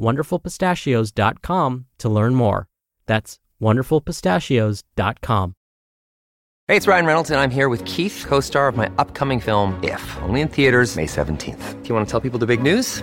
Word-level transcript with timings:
wonderfulpistachios.com 0.00 1.86
to 1.98 2.08
learn 2.08 2.34
more. 2.34 2.66
That's 3.06 3.38
wonderfulpistachios.com. 3.60 5.54
Hey, 6.68 6.76
it's 6.76 6.86
Ryan 6.86 7.06
Reynolds, 7.06 7.30
and 7.30 7.40
I'm 7.40 7.50
here 7.50 7.68
with 7.68 7.84
Keith, 7.84 8.24
co 8.26 8.40
star 8.40 8.68
of 8.68 8.76
my 8.76 8.90
upcoming 8.96 9.40
film, 9.40 9.78
If, 9.82 10.16
only 10.22 10.40
in 10.40 10.48
theaters, 10.48 10.96
May 10.96 11.06
17th. 11.06 11.82
Do 11.82 11.88
you 11.88 11.94
want 11.94 12.06
to 12.06 12.10
tell 12.10 12.20
people 12.20 12.38
the 12.38 12.46
big 12.46 12.62
news? 12.62 13.02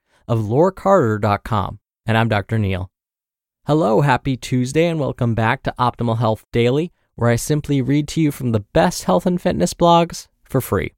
of 0.27 0.39
laurecarter.com. 0.39 1.79
And 2.05 2.17
I'm 2.17 2.29
Dr. 2.29 2.57
Neal. 2.57 2.89
Hello, 3.67 4.01
happy 4.01 4.35
Tuesday, 4.35 4.87
and 4.87 4.99
welcome 4.99 5.35
back 5.35 5.63
to 5.63 5.75
Optimal 5.77 6.17
Health 6.17 6.45
Daily, 6.51 6.91
where 7.15 7.29
I 7.29 7.35
simply 7.35 7.81
read 7.81 8.07
to 8.09 8.21
you 8.21 8.31
from 8.31 8.51
the 8.51 8.61
best 8.73 9.03
health 9.03 9.25
and 9.25 9.39
fitness 9.41 9.73
blogs 9.73 10.27
for 10.43 10.61
free. 10.61 10.93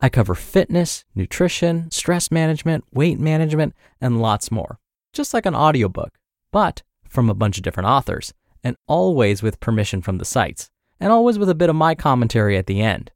I 0.00 0.08
cover 0.08 0.34
fitness, 0.34 1.04
nutrition, 1.14 1.90
stress 1.90 2.30
management, 2.30 2.84
weight 2.92 3.18
management, 3.18 3.74
and 4.00 4.20
lots 4.20 4.50
more, 4.50 4.78
just 5.12 5.32
like 5.32 5.46
an 5.46 5.54
audiobook, 5.54 6.18
but 6.50 6.82
from 7.08 7.30
a 7.30 7.34
bunch 7.34 7.56
of 7.56 7.62
different 7.62 7.88
authors, 7.88 8.34
and 8.62 8.76
always 8.86 9.42
with 9.42 9.60
permission 9.60 10.02
from 10.02 10.18
the 10.18 10.24
sites, 10.24 10.70
and 11.00 11.12
always 11.12 11.38
with 11.38 11.48
a 11.48 11.54
bit 11.54 11.70
of 11.70 11.76
my 11.76 11.94
commentary 11.94 12.58
at 12.58 12.66
the 12.66 12.80
end. 12.80 13.10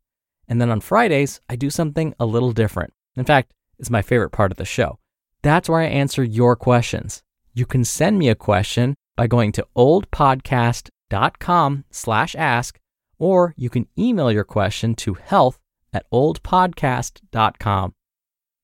And 0.49 0.61
then 0.61 0.71
on 0.71 0.81
Fridays, 0.81 1.41
I 1.49 1.57
do 1.57 1.71
something 1.71 2.15
a 2.19 2.27
little 2.27 2.53
different. 2.53 2.93
In 3.17 3.25
fact, 3.25 3.53
it's 3.79 3.91
my 3.91 4.01
favorite 4.03 4.31
part 4.31 4.53
of 4.53 4.59
the 4.59 4.65
show. 4.65 4.99
That's 5.47 5.69
where 5.69 5.81
I 5.81 5.87
answer 5.87 6.25
your 6.25 6.57
questions. 6.57 7.23
You 7.55 7.67
can 7.67 7.85
send 7.85 8.19
me 8.19 8.29
a 8.29 8.35
question 8.35 8.97
by 9.15 9.29
going 9.29 9.53
to 9.53 9.67
oldpodcast.com 9.77 11.85
slash 11.89 12.35
ask, 12.35 12.81
or 13.21 13.55
you 13.57 13.71
can 13.71 13.87
email 13.97 14.33
your 14.33 14.43
question 14.43 14.97
to 14.97 15.15
health 15.15 15.61
at 15.93 16.05
oldpodcast.com. 16.13 17.95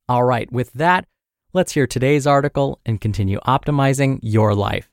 All 0.09 0.25
right, 0.25 0.51
with 0.51 0.73
that, 0.73 1.07
let's 1.53 1.71
hear 1.71 1.87
today's 1.87 2.27
article 2.27 2.81
and 2.85 3.01
continue 3.01 3.39
optimizing 3.47 4.19
your 4.21 4.53
life. 4.53 4.91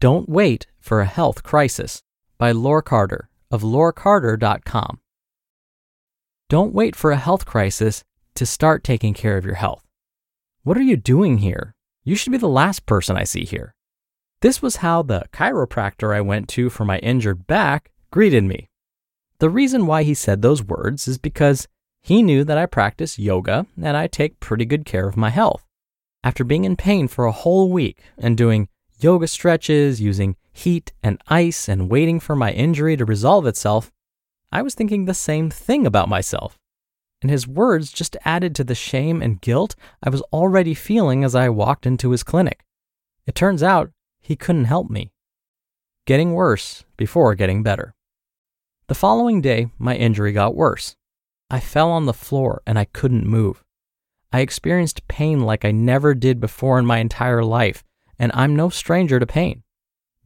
Don't 0.00 0.28
Wait 0.28 0.66
for 0.80 1.00
a 1.00 1.06
Health 1.06 1.44
Crisis 1.44 2.02
by 2.38 2.50
Laure 2.50 2.82
Carter 2.82 3.28
of 3.52 3.62
laurecarter.com. 3.62 4.98
Don't 6.50 6.74
wait 6.74 6.96
for 6.96 7.12
a 7.12 7.16
health 7.16 7.46
crisis 7.46 8.02
to 8.34 8.44
start 8.44 8.82
taking 8.82 9.14
care 9.14 9.36
of 9.36 9.44
your 9.44 9.54
health. 9.54 9.86
What 10.64 10.76
are 10.76 10.82
you 10.82 10.96
doing 10.96 11.38
here? 11.38 11.76
You 12.02 12.16
should 12.16 12.32
be 12.32 12.38
the 12.38 12.48
last 12.48 12.86
person 12.86 13.16
I 13.16 13.22
see 13.22 13.44
here. 13.44 13.72
This 14.40 14.60
was 14.60 14.82
how 14.82 15.02
the 15.02 15.26
chiropractor 15.32 16.12
I 16.12 16.20
went 16.20 16.48
to 16.48 16.68
for 16.68 16.84
my 16.84 16.98
injured 16.98 17.46
back 17.46 17.92
greeted 18.10 18.42
me. 18.42 18.68
The 19.38 19.48
reason 19.48 19.86
why 19.86 20.02
he 20.02 20.12
said 20.12 20.42
those 20.42 20.60
words 20.60 21.06
is 21.06 21.18
because 21.18 21.68
he 22.02 22.20
knew 22.20 22.42
that 22.42 22.58
I 22.58 22.66
practice 22.66 23.16
yoga 23.16 23.66
and 23.80 23.96
I 23.96 24.08
take 24.08 24.40
pretty 24.40 24.64
good 24.64 24.84
care 24.84 25.06
of 25.06 25.16
my 25.16 25.30
health. 25.30 25.64
After 26.24 26.42
being 26.42 26.64
in 26.64 26.74
pain 26.74 27.06
for 27.06 27.26
a 27.26 27.32
whole 27.32 27.70
week 27.70 28.02
and 28.18 28.36
doing 28.36 28.68
yoga 28.98 29.28
stretches, 29.28 30.00
using 30.00 30.34
heat 30.52 30.92
and 31.00 31.22
ice, 31.28 31.68
and 31.68 31.88
waiting 31.88 32.18
for 32.18 32.34
my 32.34 32.50
injury 32.50 32.96
to 32.96 33.04
resolve 33.04 33.46
itself, 33.46 33.92
I 34.52 34.62
was 34.62 34.74
thinking 34.74 35.04
the 35.04 35.14
same 35.14 35.50
thing 35.50 35.86
about 35.86 36.08
myself. 36.08 36.58
And 37.22 37.30
his 37.30 37.46
words 37.46 37.92
just 37.92 38.16
added 38.24 38.54
to 38.56 38.64
the 38.64 38.74
shame 38.74 39.22
and 39.22 39.40
guilt 39.40 39.76
I 40.02 40.10
was 40.10 40.22
already 40.32 40.74
feeling 40.74 41.22
as 41.22 41.34
I 41.34 41.48
walked 41.48 41.86
into 41.86 42.10
his 42.10 42.22
clinic. 42.22 42.64
It 43.26 43.34
turns 43.34 43.62
out 43.62 43.92
he 44.20 44.36
couldn't 44.36 44.64
help 44.64 44.90
me. 44.90 45.12
Getting 46.06 46.32
worse 46.32 46.84
before 46.96 47.34
getting 47.34 47.62
better. 47.62 47.94
The 48.88 48.94
following 48.94 49.40
day, 49.40 49.70
my 49.78 49.94
injury 49.94 50.32
got 50.32 50.56
worse. 50.56 50.96
I 51.50 51.60
fell 51.60 51.90
on 51.90 52.06
the 52.06 52.12
floor 52.12 52.62
and 52.66 52.78
I 52.78 52.86
couldn't 52.86 53.26
move. 53.26 53.62
I 54.32 54.40
experienced 54.40 55.06
pain 55.08 55.40
like 55.40 55.64
I 55.64 55.70
never 55.70 56.14
did 56.14 56.40
before 56.40 56.78
in 56.78 56.86
my 56.86 56.98
entire 56.98 57.44
life, 57.44 57.84
and 58.18 58.30
I'm 58.34 58.56
no 58.56 58.68
stranger 58.68 59.18
to 59.18 59.26
pain. 59.26 59.62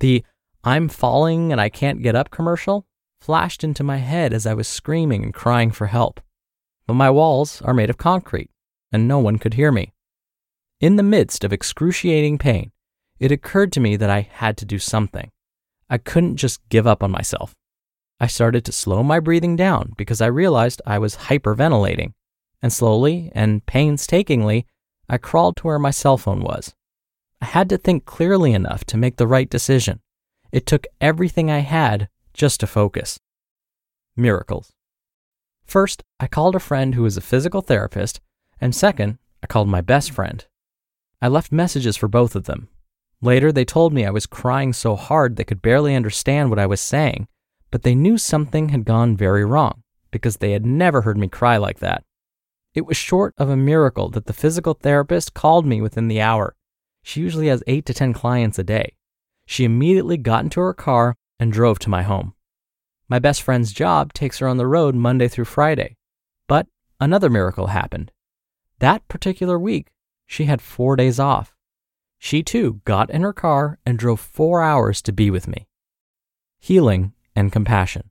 The 0.00 0.24
I'm 0.62 0.88
falling 0.88 1.52
and 1.52 1.60
I 1.60 1.68
can't 1.68 2.02
get 2.02 2.14
up 2.14 2.30
commercial 2.30 2.86
flashed 3.24 3.64
into 3.64 3.82
my 3.82 3.96
head 3.96 4.34
as 4.34 4.46
I 4.46 4.52
was 4.52 4.68
screaming 4.68 5.24
and 5.24 5.32
crying 5.32 5.70
for 5.70 5.86
help. 5.86 6.20
But 6.86 6.92
my 6.92 7.08
walls 7.08 7.62
are 7.62 7.72
made 7.72 7.88
of 7.88 7.96
concrete, 7.96 8.50
and 8.92 9.08
no 9.08 9.18
one 9.18 9.38
could 9.38 9.54
hear 9.54 9.72
me. 9.72 9.94
In 10.78 10.96
the 10.96 11.02
midst 11.02 11.42
of 11.42 11.50
excruciating 11.50 12.36
pain, 12.36 12.70
it 13.18 13.32
occurred 13.32 13.72
to 13.72 13.80
me 13.80 13.96
that 13.96 14.10
I 14.10 14.28
had 14.30 14.58
to 14.58 14.66
do 14.66 14.78
something. 14.78 15.30
I 15.88 15.96
couldn't 15.96 16.36
just 16.36 16.68
give 16.68 16.86
up 16.86 17.02
on 17.02 17.10
myself. 17.10 17.54
I 18.20 18.26
started 18.26 18.62
to 18.66 18.72
slow 18.72 19.02
my 19.02 19.20
breathing 19.20 19.56
down 19.56 19.94
because 19.96 20.20
I 20.20 20.26
realized 20.26 20.82
I 20.84 20.98
was 20.98 21.16
hyperventilating, 21.16 22.12
and 22.60 22.70
slowly 22.70 23.32
and 23.34 23.64
painstakingly, 23.64 24.66
I 25.08 25.16
crawled 25.16 25.56
to 25.56 25.66
where 25.66 25.78
my 25.78 25.92
cell 25.92 26.18
phone 26.18 26.42
was. 26.42 26.74
I 27.40 27.46
had 27.46 27.70
to 27.70 27.78
think 27.78 28.04
clearly 28.04 28.52
enough 28.52 28.84
to 28.84 28.98
make 28.98 29.16
the 29.16 29.26
right 29.26 29.48
decision. 29.48 30.00
It 30.52 30.66
took 30.66 30.86
everything 31.00 31.50
I 31.50 31.60
had 31.60 32.10
just 32.34 32.60
to 32.60 32.66
focus. 32.66 33.18
Miracles. 34.16 34.72
First, 35.64 36.02
I 36.20 36.26
called 36.26 36.54
a 36.54 36.60
friend 36.60 36.94
who 36.94 37.06
is 37.06 37.16
a 37.16 37.22
physical 37.22 37.62
therapist, 37.62 38.20
and 38.60 38.74
second, 38.74 39.18
I 39.42 39.46
called 39.46 39.68
my 39.68 39.80
best 39.80 40.10
friend. 40.10 40.44
I 41.22 41.28
left 41.28 41.52
messages 41.52 41.96
for 41.96 42.08
both 42.08 42.36
of 42.36 42.44
them. 42.44 42.68
Later, 43.22 43.50
they 43.50 43.64
told 43.64 43.94
me 43.94 44.04
I 44.04 44.10
was 44.10 44.26
crying 44.26 44.72
so 44.72 44.96
hard 44.96 45.36
they 45.36 45.44
could 45.44 45.62
barely 45.62 45.94
understand 45.94 46.50
what 46.50 46.58
I 46.58 46.66
was 46.66 46.80
saying, 46.80 47.28
but 47.70 47.82
they 47.82 47.94
knew 47.94 48.18
something 48.18 48.68
had 48.68 48.84
gone 48.84 49.16
very 49.16 49.44
wrong 49.44 49.82
because 50.10 50.36
they 50.36 50.52
had 50.52 50.66
never 50.66 51.02
heard 51.02 51.16
me 51.16 51.28
cry 51.28 51.56
like 51.56 51.78
that. 51.78 52.04
It 52.74 52.86
was 52.86 52.96
short 52.96 53.34
of 53.38 53.48
a 53.48 53.56
miracle 53.56 54.10
that 54.10 54.26
the 54.26 54.32
physical 54.32 54.74
therapist 54.74 55.32
called 55.32 55.64
me 55.64 55.80
within 55.80 56.08
the 56.08 56.20
hour. 56.20 56.54
She 57.02 57.20
usually 57.20 57.46
has 57.46 57.62
8 57.66 57.86
to 57.86 57.94
10 57.94 58.12
clients 58.12 58.58
a 58.58 58.64
day. 58.64 58.94
She 59.46 59.64
immediately 59.64 60.16
got 60.16 60.44
into 60.44 60.60
her 60.60 60.74
car 60.74 61.16
and 61.38 61.52
drove 61.52 61.78
to 61.80 61.90
my 61.90 62.02
home. 62.02 62.34
My 63.08 63.18
best 63.18 63.42
friend's 63.42 63.72
job 63.72 64.12
takes 64.12 64.38
her 64.38 64.48
on 64.48 64.56
the 64.56 64.66
road 64.66 64.94
Monday 64.94 65.28
through 65.28 65.44
Friday. 65.44 65.96
But 66.48 66.66
another 67.00 67.30
miracle 67.30 67.68
happened. 67.68 68.12
That 68.78 69.06
particular 69.08 69.58
week, 69.58 69.88
she 70.26 70.44
had 70.44 70.62
four 70.62 70.96
days 70.96 71.20
off. 71.20 71.54
She 72.18 72.42
too 72.42 72.80
got 72.84 73.10
in 73.10 73.22
her 73.22 73.32
car 73.32 73.78
and 73.84 73.98
drove 73.98 74.20
four 74.20 74.62
hours 74.62 75.02
to 75.02 75.12
be 75.12 75.30
with 75.30 75.46
me. 75.46 75.68
Healing 76.58 77.12
and 77.36 77.52
compassion. 77.52 78.10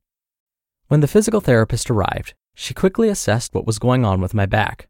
When 0.88 1.00
the 1.00 1.08
physical 1.08 1.42
therapist 1.42 1.90
arrived, 1.90 2.36
she 2.54 2.76
quickly 2.76 3.10
assessed 3.10 3.56
what 3.56 3.66
was 3.66 3.80
going 3.80 4.06
on 4.06 4.22
with 4.22 4.36
my 4.36 4.46
back. 4.46 4.88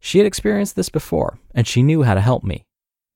She 0.00 0.18
had 0.18 0.26
experienced 0.26 0.74
this 0.74 0.88
before, 0.88 1.38
and 1.54 1.66
she 1.66 1.82
knew 1.82 2.02
how 2.02 2.14
to 2.14 2.20
help 2.20 2.42
me. 2.42 2.66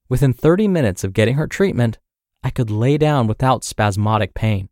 Within 0.09 0.33
30 0.33 0.69
minutes 0.69 1.03
of 1.03 1.12
getting 1.12 1.35
her 1.35 1.47
treatment, 1.47 1.99
I 2.43 2.51
could 2.51 2.71
lay 2.71 2.99
down 2.99 3.27
without 3.27 3.65
spasmodic 3.65 4.35
pain. 4.35 4.69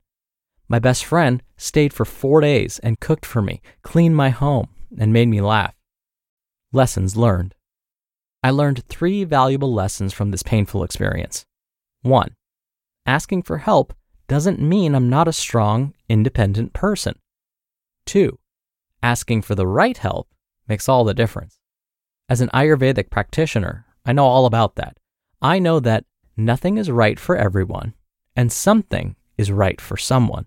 My 0.68 0.78
best 0.78 1.04
friend 1.04 1.42
stayed 1.56 1.92
for 1.92 2.04
four 2.04 2.40
days 2.40 2.78
and 2.80 3.00
cooked 3.00 3.24
for 3.24 3.40
me, 3.40 3.62
cleaned 3.82 4.16
my 4.16 4.30
home, 4.30 4.68
and 4.98 5.12
made 5.12 5.28
me 5.28 5.40
laugh. 5.40 5.74
Lessons 6.72 7.16
learned. 7.16 7.54
I 8.42 8.50
learned 8.50 8.84
three 8.88 9.24
valuable 9.24 9.72
lessons 9.72 10.12
from 10.12 10.30
this 10.30 10.42
painful 10.42 10.84
experience. 10.84 11.46
One, 12.02 12.36
asking 13.06 13.42
for 13.42 13.58
help 13.58 13.94
doesn't 14.28 14.60
mean 14.60 14.94
I'm 14.94 15.08
not 15.08 15.28
a 15.28 15.32
strong, 15.32 15.94
independent 16.08 16.72
person. 16.72 17.18
Two, 18.04 18.38
asking 19.02 19.42
for 19.42 19.54
the 19.54 19.66
right 19.66 19.96
help 19.96 20.28
makes 20.68 20.88
all 20.88 21.04
the 21.04 21.14
difference. 21.14 21.58
As 22.28 22.40
an 22.42 22.50
Ayurvedic 22.52 23.10
practitioner, 23.10 23.86
I 24.04 24.12
know 24.12 24.26
all 24.26 24.44
about 24.46 24.76
that. 24.76 24.98
I 25.40 25.58
know 25.58 25.80
that 25.80 26.04
nothing 26.38 26.78
is 26.78 26.90
right 26.90 27.18
for 27.18 27.36
everyone, 27.36 27.94
and 28.36 28.52
something 28.52 29.16
is 29.36 29.50
right 29.50 29.80
for 29.80 29.96
someone. 29.96 30.46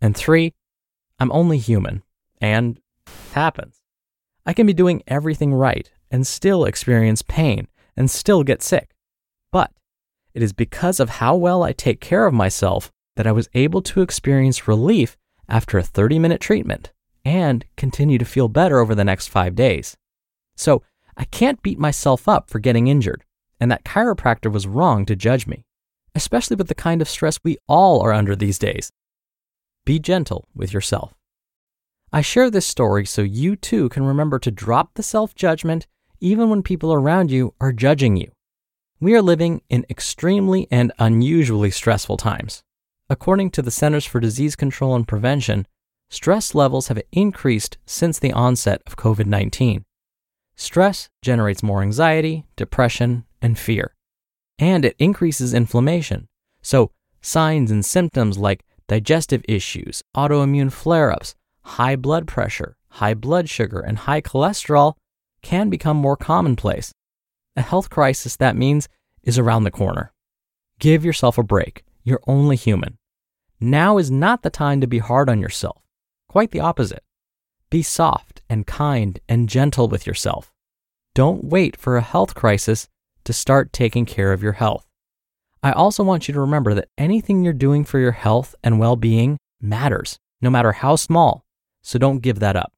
And 0.00 0.16
three, 0.16 0.54
I'm 1.18 1.32
only 1.32 1.58
human, 1.58 2.02
and 2.40 2.78
it 3.06 3.12
happens. 3.34 3.82
I 4.44 4.52
can 4.52 4.66
be 4.66 4.72
doing 4.72 5.02
everything 5.06 5.54
right 5.54 5.90
and 6.10 6.26
still 6.26 6.64
experience 6.64 7.22
pain 7.22 7.68
and 7.96 8.10
still 8.10 8.42
get 8.42 8.62
sick. 8.62 8.94
But 9.50 9.72
it 10.34 10.42
is 10.42 10.52
because 10.52 10.98
of 10.98 11.10
how 11.10 11.36
well 11.36 11.62
I 11.62 11.72
take 11.72 12.00
care 12.00 12.26
of 12.26 12.34
myself 12.34 12.90
that 13.16 13.26
I 13.26 13.32
was 13.32 13.48
able 13.54 13.82
to 13.82 14.00
experience 14.00 14.66
relief 14.66 15.16
after 15.48 15.78
a 15.78 15.82
30 15.82 16.18
minute 16.18 16.40
treatment 16.40 16.92
and 17.24 17.64
continue 17.76 18.18
to 18.18 18.24
feel 18.24 18.48
better 18.48 18.80
over 18.80 18.94
the 18.94 19.04
next 19.04 19.28
five 19.28 19.54
days. 19.54 19.96
So 20.56 20.82
I 21.16 21.24
can't 21.24 21.62
beat 21.62 21.78
myself 21.78 22.28
up 22.28 22.50
for 22.50 22.58
getting 22.58 22.88
injured, 22.88 23.24
and 23.62 23.70
that 23.70 23.84
chiropractor 23.84 24.50
was 24.50 24.66
wrong 24.66 25.06
to 25.06 25.14
judge 25.14 25.46
me, 25.46 25.64
especially 26.16 26.56
with 26.56 26.66
the 26.66 26.74
kind 26.74 27.00
of 27.00 27.08
stress 27.08 27.38
we 27.44 27.56
all 27.68 28.00
are 28.00 28.12
under 28.12 28.34
these 28.34 28.58
days. 28.58 28.90
Be 29.86 30.00
gentle 30.00 30.48
with 30.52 30.72
yourself. 30.72 31.14
I 32.12 32.22
share 32.22 32.50
this 32.50 32.66
story 32.66 33.06
so 33.06 33.22
you 33.22 33.54
too 33.54 33.88
can 33.88 34.02
remember 34.02 34.40
to 34.40 34.50
drop 34.50 34.94
the 34.94 35.02
self 35.04 35.36
judgment 35.36 35.86
even 36.18 36.50
when 36.50 36.64
people 36.64 36.92
around 36.92 37.30
you 37.30 37.54
are 37.60 37.72
judging 37.72 38.16
you. 38.16 38.32
We 38.98 39.14
are 39.14 39.22
living 39.22 39.62
in 39.70 39.86
extremely 39.88 40.66
and 40.68 40.90
unusually 40.98 41.70
stressful 41.70 42.16
times. 42.16 42.64
According 43.08 43.50
to 43.52 43.62
the 43.62 43.70
Centers 43.70 44.04
for 44.04 44.18
Disease 44.18 44.56
Control 44.56 44.96
and 44.96 45.06
Prevention, 45.06 45.68
stress 46.10 46.56
levels 46.56 46.88
have 46.88 47.00
increased 47.12 47.78
since 47.86 48.18
the 48.18 48.32
onset 48.32 48.82
of 48.88 48.96
COVID 48.96 49.26
19. 49.26 49.84
Stress 50.56 51.10
generates 51.22 51.62
more 51.62 51.80
anxiety, 51.80 52.44
depression, 52.56 53.24
and 53.42 53.58
fear, 53.58 53.94
and 54.58 54.84
it 54.84 54.96
increases 54.98 55.52
inflammation. 55.52 56.28
So, 56.62 56.92
signs 57.20 57.70
and 57.70 57.84
symptoms 57.84 58.38
like 58.38 58.64
digestive 58.88 59.44
issues, 59.48 60.02
autoimmune 60.16 60.72
flare 60.72 61.12
ups, 61.12 61.34
high 61.62 61.96
blood 61.96 62.26
pressure, 62.26 62.76
high 62.88 63.14
blood 63.14 63.48
sugar, 63.48 63.80
and 63.80 63.98
high 63.98 64.20
cholesterol 64.20 64.94
can 65.42 65.68
become 65.68 65.96
more 65.96 66.16
commonplace. 66.16 66.92
A 67.56 67.62
health 67.62 67.90
crisis, 67.90 68.36
that 68.36 68.56
means, 68.56 68.88
is 69.22 69.38
around 69.38 69.64
the 69.64 69.70
corner. 69.70 70.12
Give 70.78 71.04
yourself 71.04 71.38
a 71.38 71.42
break. 71.42 71.84
You're 72.04 72.22
only 72.26 72.56
human. 72.56 72.98
Now 73.60 73.98
is 73.98 74.10
not 74.10 74.42
the 74.42 74.50
time 74.50 74.80
to 74.80 74.86
be 74.86 74.98
hard 74.98 75.28
on 75.28 75.40
yourself. 75.40 75.82
Quite 76.28 76.50
the 76.50 76.60
opposite. 76.60 77.04
Be 77.70 77.82
soft 77.82 78.42
and 78.48 78.66
kind 78.66 79.20
and 79.28 79.48
gentle 79.48 79.88
with 79.88 80.06
yourself. 80.06 80.52
Don't 81.14 81.44
wait 81.44 81.76
for 81.76 81.96
a 81.96 82.02
health 82.02 82.34
crisis 82.34 82.88
to 83.24 83.32
start 83.32 83.72
taking 83.72 84.04
care 84.04 84.32
of 84.32 84.42
your 84.42 84.52
health. 84.52 84.86
I 85.62 85.72
also 85.72 86.02
want 86.02 86.26
you 86.26 86.34
to 86.34 86.40
remember 86.40 86.74
that 86.74 86.88
anything 86.98 87.44
you're 87.44 87.52
doing 87.52 87.84
for 87.84 87.98
your 87.98 88.12
health 88.12 88.54
and 88.64 88.78
well 88.78 88.96
being 88.96 89.38
matters, 89.60 90.18
no 90.40 90.50
matter 90.50 90.72
how 90.72 90.96
small 90.96 91.44
so 91.82 91.98
don't 91.98 92.20
give 92.20 92.38
that 92.38 92.56
up. 92.56 92.72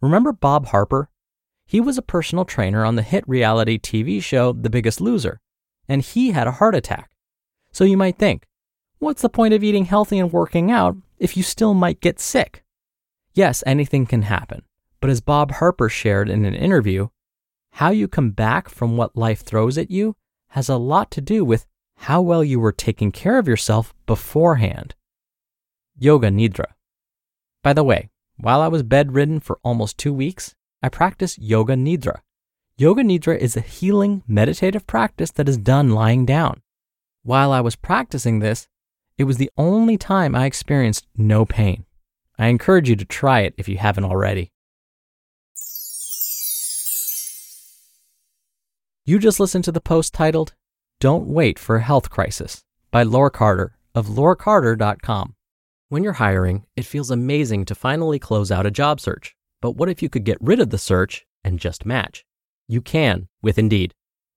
Remember 0.00 0.32
Bob 0.32 0.66
Harper? 0.66 1.08
He 1.66 1.80
was 1.80 1.98
a 1.98 2.02
personal 2.02 2.44
trainer 2.44 2.84
on 2.84 2.96
the 2.96 3.02
hit 3.02 3.28
reality 3.28 3.78
TV 3.78 4.22
show 4.22 4.52
The 4.52 4.70
Biggest 4.70 5.00
Loser, 5.00 5.40
and 5.86 6.02
he 6.02 6.30
had 6.30 6.46
a 6.46 6.52
heart 6.52 6.74
attack. 6.74 7.10
So 7.72 7.84
you 7.84 7.96
might 7.96 8.18
think, 8.18 8.46
what's 8.98 9.22
the 9.22 9.28
point 9.28 9.54
of 9.54 9.62
eating 9.62 9.84
healthy 9.84 10.18
and 10.18 10.32
working 10.32 10.70
out 10.70 10.96
if 11.18 11.36
you 11.36 11.42
still 11.42 11.74
might 11.74 12.00
get 12.00 12.18
sick? 12.18 12.64
Yes, 13.34 13.62
anything 13.66 14.06
can 14.06 14.22
happen, 14.22 14.62
but 15.00 15.10
as 15.10 15.20
Bob 15.20 15.52
Harper 15.52 15.90
shared 15.90 16.30
in 16.30 16.44
an 16.46 16.54
interview, 16.54 17.08
how 17.78 17.90
you 17.90 18.08
come 18.08 18.32
back 18.32 18.68
from 18.68 18.96
what 18.96 19.14
life 19.16 19.42
throws 19.42 19.78
at 19.78 19.88
you 19.88 20.16
has 20.48 20.68
a 20.68 20.76
lot 20.76 21.12
to 21.12 21.20
do 21.20 21.44
with 21.44 21.64
how 21.98 22.20
well 22.20 22.42
you 22.42 22.58
were 22.58 22.72
taking 22.72 23.12
care 23.12 23.38
of 23.38 23.46
yourself 23.46 23.94
beforehand. 24.04 24.96
Yoga 25.96 26.28
Nidra. 26.28 26.72
By 27.62 27.72
the 27.72 27.84
way, 27.84 28.10
while 28.36 28.62
I 28.62 28.66
was 28.66 28.82
bedridden 28.82 29.38
for 29.38 29.60
almost 29.62 29.96
two 29.96 30.12
weeks, 30.12 30.56
I 30.82 30.88
practiced 30.88 31.38
Yoga 31.38 31.74
Nidra. 31.74 32.22
Yoga 32.76 33.02
Nidra 33.04 33.38
is 33.38 33.56
a 33.56 33.60
healing 33.60 34.24
meditative 34.26 34.84
practice 34.88 35.30
that 35.30 35.48
is 35.48 35.56
done 35.56 35.90
lying 35.90 36.26
down. 36.26 36.62
While 37.22 37.52
I 37.52 37.60
was 37.60 37.76
practicing 37.76 38.40
this, 38.40 38.66
it 39.18 39.22
was 39.22 39.36
the 39.36 39.52
only 39.56 39.96
time 39.96 40.34
I 40.34 40.46
experienced 40.46 41.06
no 41.16 41.44
pain. 41.44 41.84
I 42.40 42.48
encourage 42.48 42.88
you 42.88 42.96
to 42.96 43.04
try 43.04 43.42
it 43.42 43.54
if 43.56 43.68
you 43.68 43.78
haven't 43.78 44.04
already. 44.04 44.50
You 49.08 49.18
just 49.18 49.40
listened 49.40 49.64
to 49.64 49.72
the 49.72 49.80
post 49.80 50.12
titled, 50.12 50.52
Don't 51.00 51.28
Wait 51.28 51.58
for 51.58 51.76
a 51.76 51.82
Health 51.82 52.10
Crisis 52.10 52.62
by 52.90 53.04
Laure 53.04 53.30
Carter 53.30 53.78
of 53.94 54.06
laurecarter.com. 54.06 55.34
When 55.88 56.04
you're 56.04 56.12
hiring, 56.12 56.66
it 56.76 56.84
feels 56.84 57.10
amazing 57.10 57.64
to 57.64 57.74
finally 57.74 58.18
close 58.18 58.52
out 58.52 58.66
a 58.66 58.70
job 58.70 59.00
search. 59.00 59.34
But 59.62 59.76
what 59.76 59.88
if 59.88 60.02
you 60.02 60.10
could 60.10 60.24
get 60.24 60.36
rid 60.42 60.60
of 60.60 60.68
the 60.68 60.76
search 60.76 61.24
and 61.42 61.58
just 61.58 61.86
match? 61.86 62.26
You 62.66 62.82
can 62.82 63.28
with 63.40 63.56
Indeed. 63.56 63.94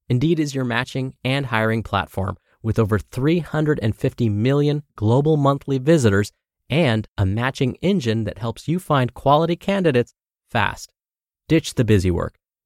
Indeed 0.07 0.39
is 0.39 0.55
your 0.55 0.63
matching 0.63 1.15
and 1.21 1.47
hiring 1.47 1.83
platform 1.83 2.37
with 2.63 2.79
over 2.79 2.97
350 2.97 4.29
million 4.29 4.83
global 4.95 5.35
monthly 5.35 5.79
visitors 5.79 6.31
and 6.69 7.09
a 7.17 7.25
matching 7.25 7.75
engine 7.81 8.23
that 8.23 8.37
helps 8.37 8.69
you 8.69 8.79
find 8.79 9.13
quality 9.13 9.57
candidates 9.57 10.13
fast. 10.49 10.93
Ditch 11.49 11.73
the 11.73 11.83
busy 11.83 12.09
work. 12.09 12.35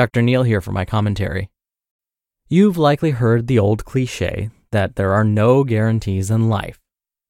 Dr. 0.00 0.22
Neal 0.22 0.44
here 0.44 0.62
for 0.62 0.72
my 0.72 0.86
commentary. 0.86 1.50
You've 2.48 2.78
likely 2.78 3.10
heard 3.10 3.46
the 3.46 3.58
old 3.58 3.84
cliche 3.84 4.48
that 4.70 4.96
there 4.96 5.12
are 5.12 5.24
no 5.24 5.62
guarantees 5.62 6.30
in 6.30 6.48
life. 6.48 6.80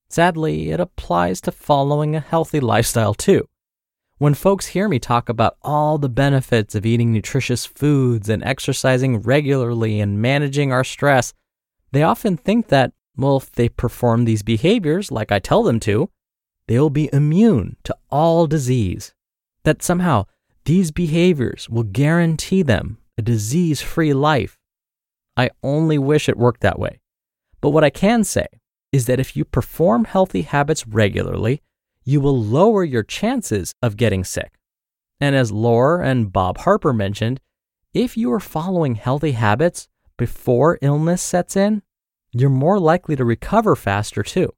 Sadly, 0.08 0.70
it 0.70 0.78
applies 0.78 1.40
to 1.40 1.50
following 1.50 2.14
a 2.14 2.20
healthy 2.20 2.60
lifestyle 2.60 3.12
too. 3.12 3.48
When 4.18 4.34
folks 4.34 4.66
hear 4.66 4.88
me 4.88 5.00
talk 5.00 5.28
about 5.28 5.56
all 5.62 5.98
the 5.98 6.08
benefits 6.08 6.76
of 6.76 6.86
eating 6.86 7.12
nutritious 7.12 7.66
foods 7.66 8.28
and 8.28 8.40
exercising 8.44 9.18
regularly 9.18 9.98
and 9.98 10.22
managing 10.22 10.70
our 10.70 10.84
stress, 10.84 11.34
they 11.90 12.04
often 12.04 12.36
think 12.36 12.68
that, 12.68 12.92
well, 13.16 13.38
if 13.38 13.50
they 13.50 13.68
perform 13.68 14.26
these 14.26 14.44
behaviors 14.44 15.10
like 15.10 15.32
I 15.32 15.40
tell 15.40 15.64
them 15.64 15.80
to, 15.80 16.08
they'll 16.68 16.88
be 16.88 17.10
immune 17.12 17.78
to 17.82 17.96
all 18.12 18.46
disease. 18.46 19.12
That 19.64 19.82
somehow 19.82 20.26
these 20.70 20.92
behaviors 20.92 21.68
will 21.68 21.82
guarantee 21.82 22.62
them 22.62 22.96
a 23.18 23.22
disease 23.22 23.82
free 23.82 24.14
life. 24.14 24.56
I 25.36 25.50
only 25.64 25.98
wish 25.98 26.28
it 26.28 26.36
worked 26.36 26.60
that 26.60 26.78
way. 26.78 27.00
But 27.60 27.70
what 27.70 27.82
I 27.82 27.90
can 27.90 28.22
say 28.22 28.46
is 28.92 29.06
that 29.06 29.18
if 29.18 29.36
you 29.36 29.44
perform 29.44 30.04
healthy 30.04 30.42
habits 30.42 30.86
regularly, 30.86 31.60
you 32.04 32.20
will 32.20 32.40
lower 32.40 32.84
your 32.84 33.02
chances 33.02 33.74
of 33.82 33.96
getting 33.96 34.22
sick. 34.22 34.52
And 35.18 35.34
as 35.34 35.50
Laure 35.50 36.00
and 36.00 36.32
Bob 36.32 36.58
Harper 36.58 36.92
mentioned, 36.92 37.40
if 37.92 38.16
you 38.16 38.32
are 38.32 38.38
following 38.38 38.94
healthy 38.94 39.32
habits 39.32 39.88
before 40.16 40.78
illness 40.82 41.20
sets 41.20 41.56
in, 41.56 41.82
you're 42.30 42.48
more 42.48 42.78
likely 42.78 43.16
to 43.16 43.24
recover 43.24 43.74
faster 43.74 44.22
too. 44.22 44.52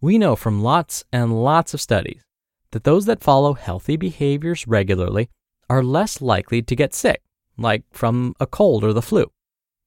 We 0.00 0.18
know 0.18 0.34
from 0.34 0.60
lots 0.60 1.04
and 1.12 1.40
lots 1.40 1.72
of 1.72 1.80
studies 1.80 2.24
that 2.72 2.84
those 2.84 3.06
that 3.06 3.22
follow 3.22 3.54
healthy 3.54 3.96
behaviors 3.96 4.66
regularly 4.66 5.28
are 5.68 5.82
less 5.82 6.20
likely 6.20 6.62
to 6.62 6.76
get 6.76 6.94
sick, 6.94 7.22
like 7.56 7.84
from 7.90 8.34
a 8.40 8.46
cold 8.46 8.84
or 8.84 8.92
the 8.92 9.02
flu. 9.02 9.30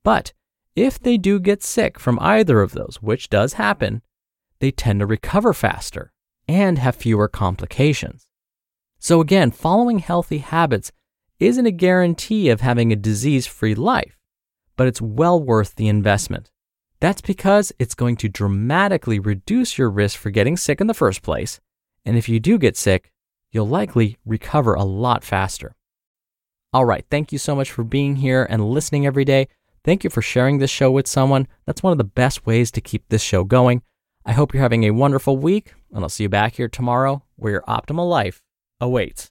But 0.03 0.33
if 0.75 0.99
they 0.99 1.17
do 1.17 1.39
get 1.39 1.63
sick 1.63 1.99
from 1.99 2.19
either 2.19 2.61
of 2.61 2.71
those, 2.71 2.99
which 3.01 3.29
does 3.29 3.53
happen, 3.53 4.01
they 4.59 4.71
tend 4.71 4.99
to 4.99 5.05
recover 5.05 5.53
faster 5.53 6.11
and 6.47 6.77
have 6.77 6.95
fewer 6.95 7.27
complications. 7.27 8.27
So, 8.99 9.21
again, 9.21 9.51
following 9.51 9.99
healthy 9.99 10.37
habits 10.39 10.91
isn't 11.39 11.65
a 11.65 11.71
guarantee 11.71 12.49
of 12.49 12.61
having 12.61 12.91
a 12.91 12.95
disease 12.95 13.45
free 13.45 13.75
life, 13.75 14.17
but 14.77 14.87
it's 14.87 15.01
well 15.01 15.41
worth 15.41 15.75
the 15.75 15.87
investment. 15.87 16.49
That's 16.99 17.21
because 17.21 17.73
it's 17.79 17.95
going 17.95 18.15
to 18.17 18.29
dramatically 18.29 19.19
reduce 19.19 19.77
your 19.77 19.89
risk 19.89 20.17
for 20.17 20.29
getting 20.29 20.55
sick 20.55 20.79
in 20.79 20.87
the 20.87 20.93
first 20.93 21.21
place. 21.21 21.59
And 22.05 22.17
if 22.17 22.27
you 22.27 22.39
do 22.39 22.57
get 22.57 22.77
sick, 22.77 23.11
you'll 23.51 23.67
likely 23.67 24.17
recover 24.25 24.73
a 24.73 24.83
lot 24.83 25.23
faster. 25.23 25.75
All 26.73 26.85
right, 26.85 27.05
thank 27.09 27.31
you 27.31 27.37
so 27.37 27.55
much 27.55 27.71
for 27.71 27.83
being 27.83 28.15
here 28.17 28.47
and 28.49 28.69
listening 28.69 29.05
every 29.05 29.25
day. 29.25 29.47
Thank 29.83 30.03
you 30.03 30.09
for 30.09 30.21
sharing 30.21 30.57
this 30.57 30.71
show 30.71 30.91
with 30.91 31.07
someone. 31.07 31.47
That's 31.65 31.83
one 31.83 31.91
of 31.91 31.97
the 31.97 32.03
best 32.03 32.45
ways 32.45 32.71
to 32.71 32.81
keep 32.81 33.03
this 33.09 33.21
show 33.21 33.43
going. 33.43 33.83
I 34.25 34.31
hope 34.31 34.53
you're 34.53 34.63
having 34.63 34.85
a 34.85 34.91
wonderful 34.91 35.37
week, 35.37 35.73
and 35.91 36.03
I'll 36.03 36.09
see 36.09 36.23
you 36.23 36.29
back 36.29 36.55
here 36.55 36.69
tomorrow 36.69 37.23
where 37.35 37.51
your 37.51 37.63
optimal 37.63 38.09
life 38.09 38.41
awaits. 38.79 39.29